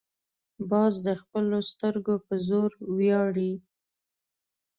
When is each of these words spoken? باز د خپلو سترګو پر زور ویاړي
باز 0.69 0.93
د 1.07 1.09
خپلو 1.21 1.57
سترګو 1.71 2.15
پر 2.25 2.37
زور 2.47 2.71
ویاړي 2.97 3.53